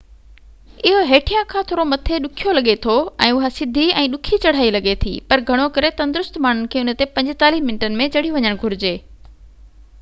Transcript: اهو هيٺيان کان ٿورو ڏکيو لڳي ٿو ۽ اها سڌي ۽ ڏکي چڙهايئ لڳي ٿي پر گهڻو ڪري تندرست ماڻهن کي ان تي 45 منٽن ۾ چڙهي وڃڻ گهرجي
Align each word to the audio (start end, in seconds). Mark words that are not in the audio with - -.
اهو 0.91 1.01
هيٺيان 1.09 1.43
کان 1.51 1.65
ٿورو 1.71 1.83
ڏکيو 2.23 2.55
لڳي 2.59 2.73
ٿو 2.85 2.95
۽ 3.27 3.35
اها 3.35 3.51
سڌي 3.59 3.83
۽ 4.05 4.09
ڏکي 4.13 4.41
چڙهايئ 4.45 4.73
لڳي 4.77 4.95
ٿي 5.05 5.13
پر 5.33 5.43
گهڻو 5.51 5.69
ڪري 5.79 5.93
تندرست 6.01 6.39
ماڻهن 6.47 6.71
کي 6.77 6.83
ان 6.85 6.93
تي 7.03 7.11
45 7.21 7.63
منٽن 7.69 8.01
۾ 8.05 8.09
چڙهي 8.17 8.33
وڃڻ 8.39 8.61
گهرجي 8.65 8.95